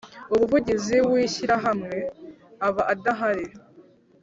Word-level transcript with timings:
umuvugizi 0.33 0.97
w 1.09 1.11
‘Ishyirahamwe 1.25 1.97
aba 2.67 2.83
adahari. 2.93 3.45